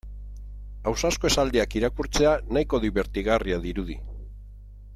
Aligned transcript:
Ausazko 0.91 1.29
esaldiak 1.33 1.75
irakurtzea 1.79 2.31
nahiko 2.57 2.81
dibertigarria 2.87 3.61
dirudi. 3.67 3.99